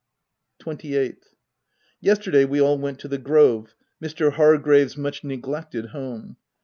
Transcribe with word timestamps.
28th.— 0.63 1.35
Yesterday 2.01 2.43
we 2.43 2.59
all 2.59 2.75
went 2.75 2.97
to 2.97 3.07
the 3.07 3.19
Grove, 3.19 3.75
Mr. 4.03 4.31
Hargrave's 4.31 4.97
much 4.97 5.23
neglected 5.23 5.89
home. 5.89 6.37